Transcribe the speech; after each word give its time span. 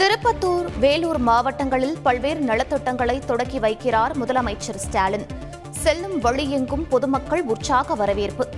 திருப்பத்தூர் 0.00 0.66
வேலூர் 0.78 1.18
மாவட்டங்களில் 1.18 1.96
பல்வேறு 2.02 2.40
நலத்திட்டங்களை 2.40 3.24
தொடக்கி 3.24 3.58
வைக்கிறார் 3.58 4.12
முதலமைச்சர் 4.20 4.78
ஸ்டாலின். 4.84 5.26
செல்லும் 5.70 6.22
வழியெங்கும் 6.22 6.84
பொதுமக்கள் 6.88 7.42
உற்சாக 7.42 7.94
வரவேற்பு. 7.94 8.48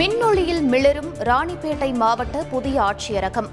மின்னொளியில் 0.00 0.64
மிளரும் 0.72 1.12
ராணிப்பேட்டை 1.30 1.94
மாவட்ட 1.94 2.44
புதிய 2.50 2.76
ஆட்சியரகம். 2.80 3.50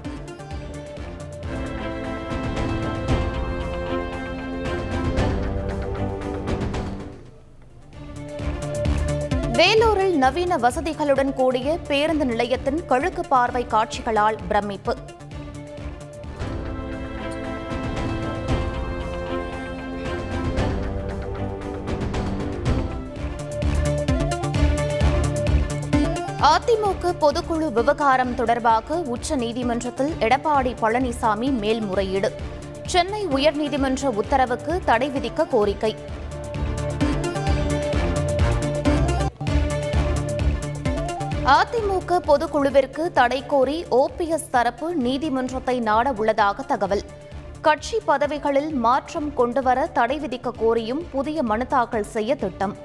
வேலூரில் 9.62 10.16
நவீன 10.16 10.56
வசதிகளுடன் 10.56 11.32
கூடிய 11.32 11.78
பேருந்து 11.86 12.24
நிலையத்தின் 12.26 12.86
கழுக்கு 12.86 13.22
பார்வை 13.24 13.66
காட்சிகளால் 13.66 14.38
பிரமிப்பு. 14.48 14.96
அதிமுக 26.40 27.14
பொதுக்குழு 27.20 27.72
விவகாரம் 27.72 28.34
தொடர்பாக 28.34 28.94
உச்ச 28.94 29.36
நீதிமன்றத்தில் 29.36 30.12
எடப்பாடி 30.20 30.74
பழனிசாமி 30.82 31.58
மேல்முறையீடு. 31.58 32.32
சென்னை 32.86 33.26
உயர்நீதிமன்ற 33.26 34.04
உத்தரவுக்கு 34.04 34.80
தடை 34.84 35.10
விதிக்க 35.10 35.48
கோரிக்கை. 35.48 35.96
அதிமுக 41.44 42.18
பொதுக்குழுவிற்கு 42.26 43.12
தடை 43.12 43.46
கோரி 43.46 43.84
ஓபிஎஸ் 43.90 44.50
தரப்பு 44.50 44.94
நீதிமன்றத்தை 44.94 45.80
நாட 45.80 46.12
உள்ளதாக 46.12 46.62
தகவல். 46.62 47.02
கட்சி 47.60 47.98
பதவிகளில் 48.06 48.70
மாற்றம் 48.74 49.34
கொண்டுவர 49.34 49.86
தடை 49.86 50.18
விதிக்க 50.20 50.50
கோரியும் 50.60 51.04
புதிய 51.10 51.42
மனு 51.42 51.66
தாக்கல் 51.66 52.02
செய்ய 52.02 52.34
திட்டம். 52.34 52.76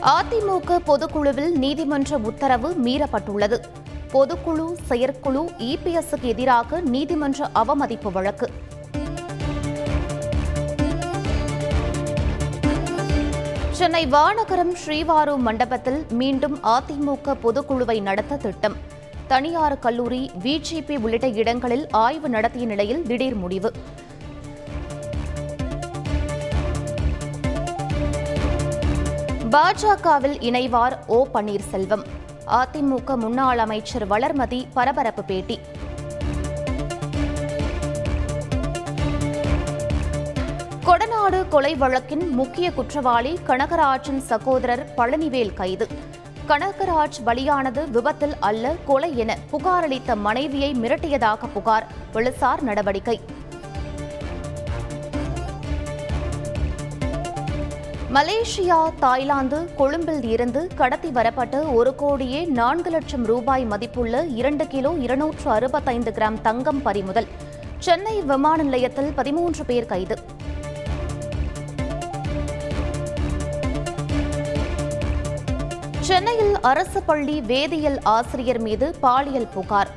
அதிமுக 0.00 0.78
பொதுக்குழுவில் 0.86 1.58
நீதிமன்ற 1.58 2.18
உத்தரவு 2.18 2.76
மீறப்பட்டுள்ளது. 2.84 3.60
பொதுக்குழு 4.12 4.72
செயற்குழு 4.82 5.50
இபிஎஸ்க்கு 5.58 6.22
எதிராக 6.22 6.80
நீதிமன்ற 6.80 7.48
அவமதிப்பு 7.52 8.12
வழக்கு. 8.12 8.50
சென்னை 13.78 14.06
வானகரம் 14.06 14.70
ஸ்ரீவாரு 14.82 15.36
மண்டபத்தில் 15.36 16.06
மீண்டும் 16.10 16.58
அதிமுக 16.64 17.34
பொதுக்குழுவை 17.42 18.02
நடத்த 18.02 18.36
திட்டம். 18.36 18.76
தனியார் 19.26 19.78
கல்லூரி 19.78 20.30
விஜிபி 20.44 20.96
உள்ளிட்ட 21.00 21.28
இடங்களில் 21.28 21.88
ஆய்வு 21.90 22.28
நடத்திய 22.28 22.66
நிலையில் 22.66 23.02
திடீர் 23.02 23.36
முடிவு. 23.36 23.72
பாஜகவில் 29.50 30.36
இணைவார் 30.40 30.98
ஓ 31.06 31.26
பன்னீர்செல்வம். 31.34 32.04
அதிமுக 32.60 33.16
முன்னாள் 33.16 33.58
அமைச்சர் 33.58 34.08
வளர்மதி 34.08 34.66
பரபரப்பு 34.74 35.24
பேட்டி. 35.24 35.58
கொலை 41.56 41.76
வழக்கின் 41.76 42.28
முக்கிய 42.28 42.72
குற்றவாளி 42.72 43.38
கனகராஜின் 43.46 44.18
சகோதரர் 44.18 44.88
பழனிவேல் 44.96 45.54
கைது. 45.54 45.86
கனகராஜ் 46.48 47.18
பலியானது 47.26 47.90
விபத்தில் 47.90 48.34
அல்ல 48.40 48.74
கொலை 48.84 49.16
என 49.16 49.36
புகாரளித்த 49.52 50.16
மனைவியை 50.16 50.72
மிரட்டியதாக 50.72 51.38
புகார் 51.54 51.86
போலீசார் 52.12 52.62
நடவடிக்கை. 52.62 53.20
மலேசியா 58.14 58.92
தாய்லாந்து 58.98 59.74
கொழும்பில் 59.74 60.22
இருந்து 60.22 60.68
கடத்தி 60.74 61.10
வரப்பட்ட 61.10 61.58
ஒரு 61.58 61.94
கோடியே 61.94 62.44
நான்கு 62.44 62.90
லட்சம் 62.90 63.24
ரூபாய் 63.24 63.64
மதிப்புள்ள 63.64 64.24
இரண்டு 64.24 64.66
கிலோ 64.66 64.94
இருநூற்று 64.98 65.50
அறுபத்தைந்து 65.50 66.10
கிராம் 66.10 66.40
தங்கம் 66.40 66.82
பறிமுதல். 66.82 67.26
சென்னை 67.78 68.22
விமான 68.22 68.62
நிலையத்தில் 68.62 69.12
பதிமூன்று 69.12 69.64
பேர் 69.64 69.86
கைது. 69.86 70.35
சென்னையில் 76.06 76.60
அரசு 76.60 77.02
பள்ளி 77.02 77.40
வேதியியல் 77.40 77.98
ஆசிரியர் 78.02 78.60
மீது 78.60 78.94
பாலியல் 79.00 79.48
புகார். 79.54 79.90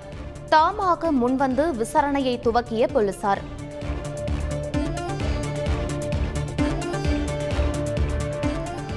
தாமாக 0.49 1.11
முன்வந்து 1.21 1.65
விசாரணையை 1.81 2.33
துவக்கிய 2.39 2.87
போலீசார். 2.87 3.41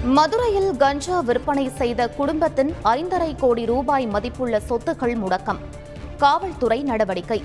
மதுரையில் 0.04 0.76
கஞ்சா 0.76 1.20
விற்பனை 1.20 1.70
செய்த 1.74 2.08
குடும்பத்தின் 2.08 2.74
ஐந்தரை 2.82 3.36
கோடி 3.38 3.66
ரூபாய் 3.66 4.06
மதிப்புள்ள 4.06 4.60
சொத்துக்கள் 4.68 5.16
முடக்கம். 5.24 5.60
காவல்துறை 6.16 6.82
நடவடிக்கை. 6.82 7.42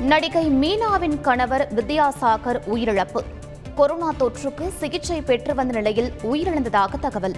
நடிகை 0.00 0.48
மீனாவின் 0.48 1.20
கணவர் 1.20 1.68
வித்யாசாகர் 1.74 2.60
உயிரிழப்பு. 2.74 3.22
கொரோனா 3.76 4.12
தொற்றுக்கு 4.18 4.68
சிகிச்சை 4.68 5.22
பெற்று 5.22 5.54
வந்த 5.54 5.72
நிலையில் 5.72 6.12
உயிரிழந்ததாக 6.22 6.98
தகவல். 7.00 7.34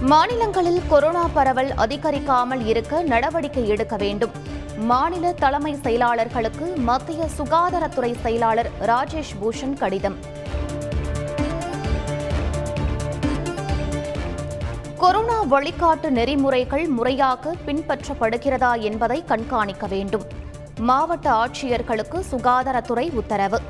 மாநிலங்களில் 0.00 0.80
கொரோனா 0.88 1.28
பரவல் 1.34 1.68
அதிகரிக்காமல் 1.68 2.66
இருக்க 2.66 3.02
நடவடிக்கை 3.02 3.68
எடுக்க 3.68 3.96
வேண்டும். 3.96 4.30
மாநில 4.76 5.32
தலைமை 5.32 5.74
செயலாளர்களுக்கு 5.74 6.76
மத்திய 6.76 7.28
சுகாதாரத்துறை 7.38 8.14
செயலாளர் 8.20 8.70
ராஜேஷ் 8.80 9.34
பூஷன் 9.42 9.74
கடிதம். 9.74 10.16
கொரோனா 14.96 15.44
வழிகாட்டு 15.44 16.10
நெறிமுறைகள் 16.10 16.86
முறையாக 16.86 17.54
பின்பற்றப்படுகிறதா 17.66 18.80
என்பதை 18.80 19.24
கண்காணிக்க 19.24 19.86
வேண்டும். 19.86 20.37
மாவட்ட 20.78 21.30
ஆட்சியர்களுக்கு 21.30 22.22
சுகாதாரத்துறை 22.30 23.12
உத்தரவு. 23.12 23.60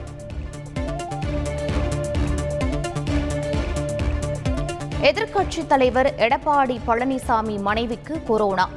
எதிர்க்கட்சித் 5.03 5.67
தலைவர் 5.67 6.15
எடப்பாடி 6.17 6.79
பழனிசாமி 6.87 7.61
மனைவிக்கு 7.61 8.23
கொரோனா. 8.25 8.69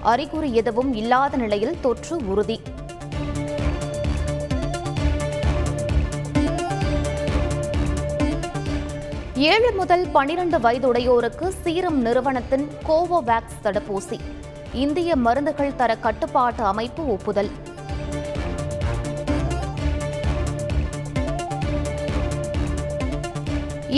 அறிகுறி 0.00 0.54
எதுவும் 0.54 0.94
இல்லாத 0.94 1.36
நிலையில் 1.36 1.80
தொற்று 1.80 2.20
உறுதி. 2.26 2.60
ஏழு 9.34 9.72
முதல் 9.72 10.08
பனிரண்டு 10.08 10.58
வயதுடையோருக்கு 10.58 11.48
சீரம் 11.48 12.00
நிறுவனத்தின் 12.00 12.70
கோவோவேக்ஸ் 12.88 13.60
தடுப்பூசி. 13.64 14.20
இந்திய 14.72 15.16
மருந்துகள் 15.16 15.76
தர 15.76 15.96
கட்டுப்பாட்டு 15.96 16.64
அமைப்பு 16.64 17.08
ஒப்புதல். 17.08 17.50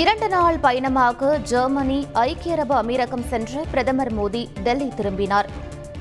இரண்டு 0.01 0.29
நாள் 0.29 0.59
பயணமாக 0.59 1.39
ஜெர்மனி 1.39 2.07
ஐக்கிய 2.13 2.55
அரபு 2.55 2.75
அமீரகம் 2.83 3.25
சென்ற 3.29 3.65
பிரதமர் 3.71 4.11
மோடி 4.15 4.49
டெல்லி 4.63 4.89
திரும்பினார். 4.89 5.49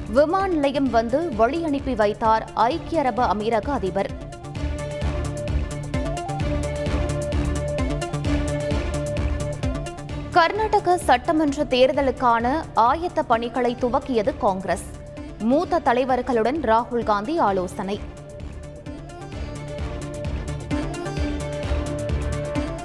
விமான 0.09 0.47
நிலையம் 0.53 0.89
வந்து 0.89 1.35
வழி 1.35 1.63
அனுப்பி 1.63 1.95
வைத்தார் 1.95 2.45
ஐக்கிய 2.53 3.01
அரபு 3.01 3.23
அமீரக 3.23 3.67
அதிபர். 3.69 4.09
கர்நாடக 10.31 10.97
சட்டமன்ற 10.97 11.63
தேர்தலுக்கான 11.63 12.53
ஆயத்த 12.75 13.21
பணிகளை 13.27 13.75
துவக்கியது 13.81 14.33
காங்கிரஸ். 14.37 14.87
மூத்த 15.39 15.79
தலைவர்களுடன் 15.79 16.61
ராகுல் 16.61 17.03
காந்தி 17.03 17.37
ஆலோசனை. 17.37 17.99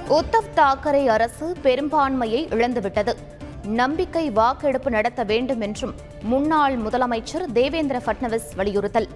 உத்தவ் 0.07 0.49
தாக்கரே 0.55 1.05
அரசு 1.05 1.55
பெரும்பான்மையை 1.63 2.47
இழந்துவிட்டது. 2.47 3.13
நம்பிக்கை 3.63 4.31
வாக்கெடுப்பு 4.31 4.89
நடத்த 4.89 5.23
வேண்டும் 5.23 5.61
என்றும் 5.61 5.95
முன்னாள் 6.21 6.77
முதலமைச்சர் 6.77 7.51
தேவேந்திர 7.53 8.01
பட்னவிஸ் 8.05 8.55
வலியுறுத்தல். 8.55 9.07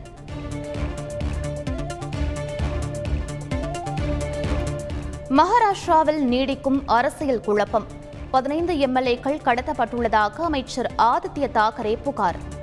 மகாராஷ்டிராவில் 5.30 6.22
நீடிக்கும் 6.24 6.82
அரசியல் 6.86 7.42
குழப்பம். 7.42 7.86
பதினைந்து 8.32 8.74
எம்எல்ஏக்கள் 8.74 9.42
கடத்தப்பட்டுள்ளதாக 9.46 10.36
அமைச்சர் 10.36 10.92
ஆதித்ய 10.98 11.50
தாக்கரே 11.54 12.02
புகார். 12.02 12.60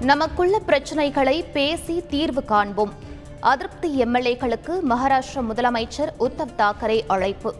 நமக்குள்ள 0.00 0.58
பிரச்சினைகளை 0.58 1.44
பேசி 1.52 2.04
தீர்வு 2.06 2.44
காண்போம். 2.44 3.12
அதிருப்தி 3.50 3.88
எம்எல்ஏக்களுக்கு 4.04 4.74
மகாராஷ்டிர 4.88 5.40
முதலமைச்சர் 5.48 6.10
உத்தவ் 6.18 6.54
தாக்கரே 6.58 6.96
அழைப்பு. 7.06 7.54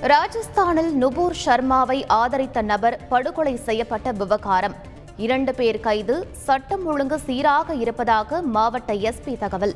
ராஜஸ்தானில் 0.00 0.90
நுபூர் 1.00 1.36
சர்மாவை 1.44 1.98
ஆதரித்த 2.06 2.62
நபர் 2.62 2.98
படுகொலை 3.08 3.56
செய்யப்பட்ட 3.56 4.12
விவகாரம். 4.12 4.74
இரண்டு 5.16 5.54
பேர் 5.54 5.80
கைது 5.80 6.26
சட்டம் 6.32 6.86
ஒழுங்கு 6.86 7.18
சீராக 7.18 7.74
இருப்பதாக 7.74 8.42
மாவட்ட 8.42 8.92
எஸ்பி 8.92 9.38
தகவல். 9.38 9.74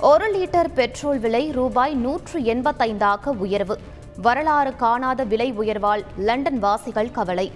ஒரு 0.00 0.28
லிட்டர் 0.34 0.72
பெட்ரோல் 0.74 1.18
விலை 1.18 1.50
ரூபாய் 1.50 1.94
நூற்று 1.94 2.40
எண்பத்தைந்தாக 2.40 3.26
உயர்வு. 3.26 3.80
வரலாறு 4.16 4.76
காணாத 4.76 5.24
விலை 5.24 5.52
உயர்வால் 5.58 6.04
லண்டன் 6.16 6.58
வாசிகள் 6.58 7.10
கவலை. 7.10 7.52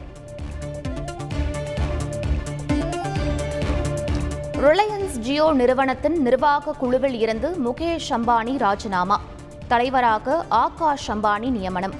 ரிலையன்ஸ் 4.52 5.18
ஜியோ 5.18 5.52
நிறுவனத்தின் 5.52 6.22
நிர்வாக 6.22 6.72
குழுவில் 6.72 7.18
இருந்து 7.18 7.56
முகேஷ் 7.64 8.10
அம்பானி 8.10 8.58
ராஜினாமா. 8.58 9.20
தலைவராக 9.68 10.44
ஆகாஷ் 10.48 11.10
அம்பானி 11.10 11.50
நியமனம். 11.50 11.94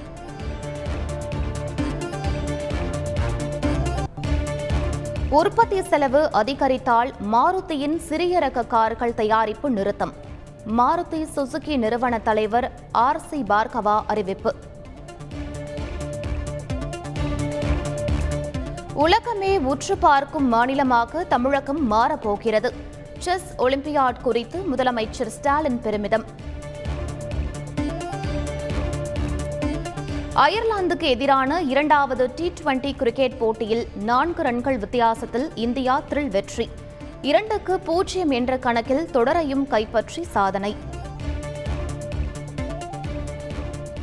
உற்பத்தி 5.29 5.83
செலவு 5.83 6.31
அதிகரித்தால் 6.31 7.13
மாருதியின் 7.31 7.97
சிறிய 7.97 8.39
ரக 8.39 8.63
கார்கள் 8.63 9.13
தயாரிப்பு 9.13 9.69
நிறுத்தம். 9.69 10.13
மாருதி 10.75 11.19
சுசுகி 11.35 11.77
நிறுவன 11.77 12.21
தலைவர் 12.21 12.71
ஆர் 12.91 13.19
சி 13.19 13.41
பார்கவா 13.41 14.03
அறிவிப்பு. 14.07 14.51
உலகமே 18.93 19.57
உற்று 19.57 19.97
பார்க்கும் 19.97 20.47
மாநிலமாக 20.47 21.23
தமிழகம் 21.23 21.91
மாறப்போகிறது. 21.91 22.71
செஸ் 23.19 23.53
ஒலிம்பியாட் 23.57 24.21
குறித்து 24.21 24.59
முதலமைச்சர் 24.71 25.31
ஸ்டாலின் 25.37 25.79
பெருமிதம். 25.79 26.25
அயர்லாந்துக்கு 30.35 31.07
எதிரான 31.15 31.61
இரண்டாவது 31.61 32.33
டி 32.35 32.51
டுவெண்டி 32.59 32.95
கிரிக்கெட் 32.95 33.37
போட்டியில் 33.37 33.87
நான்கு 33.95 34.41
ரன்கள் 34.41 34.77
வித்தியாசத்தில் 34.77 35.49
இந்தியா 35.55 36.01
த்ரில் 36.09 36.29
வெற்றி. 36.29 36.69
இரண்டுக்கு 37.21 37.79
பூஜ்ஜியம் 37.79 38.29
என்ற 38.29 38.57
கணக்கில் 38.57 39.09
தொடரையும் 39.11 39.67
கைப்பற்றி 39.67 40.23
சாதனை. 40.23 40.75